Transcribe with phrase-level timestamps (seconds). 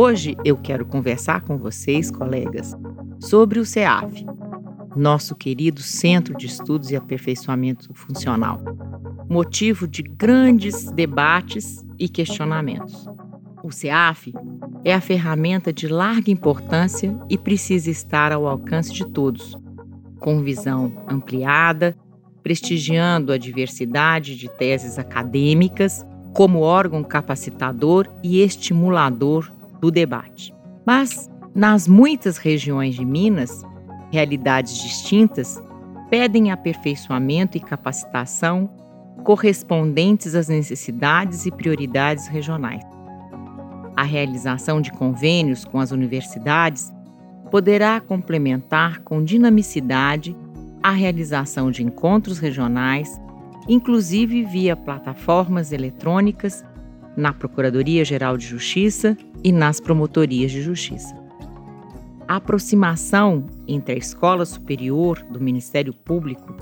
[0.00, 2.72] Hoje eu quero conversar com vocês, colegas,
[3.18, 4.24] sobre o CEAF,
[4.94, 8.62] nosso querido Centro de Estudos e Aperfeiçoamento Funcional,
[9.28, 13.08] motivo de grandes debates e questionamentos.
[13.64, 14.32] O CEAF
[14.84, 19.58] é a ferramenta de larga importância e precisa estar ao alcance de todos,
[20.20, 21.98] com visão ampliada,
[22.40, 30.54] prestigiando a diversidade de teses acadêmicas como órgão capacitador e estimulador do debate.
[30.84, 33.62] Mas, nas muitas regiões de Minas,
[34.10, 35.62] realidades distintas
[36.10, 38.70] pedem aperfeiçoamento e capacitação
[39.24, 42.82] correspondentes às necessidades e prioridades regionais.
[43.96, 46.92] A realização de convênios com as universidades
[47.50, 50.36] poderá complementar com dinamicidade
[50.82, 53.20] a realização de encontros regionais,
[53.68, 56.64] inclusive via plataformas eletrônicas
[57.18, 61.12] na Procuradoria-Geral de Justiça e nas promotorias de justiça.
[62.28, 66.56] A aproximação entre a Escola Superior do Ministério Público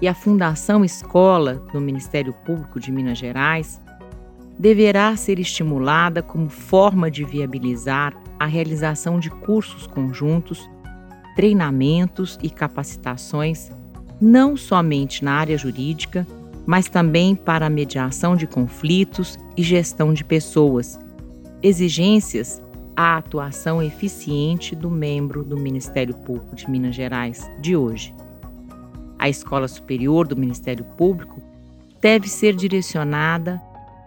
[0.00, 3.80] e a Fundação Escola do Ministério Público de Minas Gerais
[4.56, 10.70] deverá ser estimulada como forma de viabilizar a realização de cursos conjuntos,
[11.34, 13.70] treinamentos e capacitações,
[14.20, 16.24] não somente na área jurídica,
[16.66, 20.98] mas também para a mediação de conflitos e gestão de pessoas,
[21.62, 22.60] exigências
[22.96, 28.14] à atuação eficiente do membro do Ministério Público de Minas Gerais de hoje.
[29.18, 31.40] A Escola Superior do Ministério Público
[32.00, 33.60] deve ser direcionada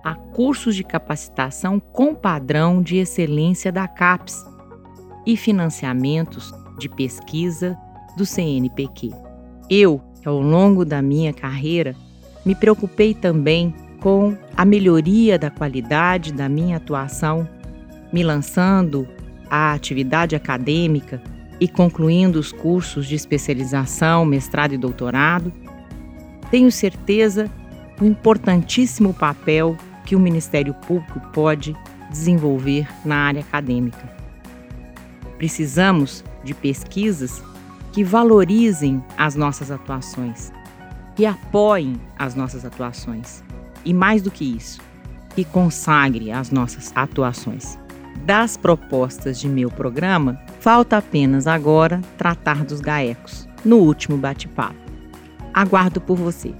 [0.03, 4.45] a cursos de capacitação com padrão de excelência da CAPES
[5.25, 7.77] e financiamentos de pesquisa
[8.15, 9.11] do CNPq.
[9.69, 11.95] Eu, ao longo da minha carreira,
[12.49, 17.47] me preocupei também com a melhoria da qualidade da minha atuação,
[18.11, 19.07] me lançando
[19.47, 21.21] à atividade acadêmica
[21.59, 25.53] e concluindo os cursos de especialização, mestrado e doutorado.
[26.49, 27.47] Tenho certeza
[27.99, 31.77] do importantíssimo papel que o Ministério Público pode
[32.09, 34.11] desenvolver na área acadêmica.
[35.37, 37.43] Precisamos de pesquisas
[37.93, 40.51] que valorizem as nossas atuações,
[41.19, 43.43] que apoiem as nossas atuações
[43.83, 44.79] e, mais do que isso,
[45.35, 47.77] que consagre as nossas atuações.
[48.25, 54.79] Das propostas de meu programa, falta apenas agora tratar dos GAECOS, no último bate-papo.
[55.53, 56.55] Aguardo por você.